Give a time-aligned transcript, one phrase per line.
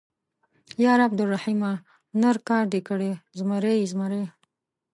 [0.83, 1.71] _ياره عبدالرحيمه،
[2.21, 4.23] نر کار دې کړی، زمری يې، زمری.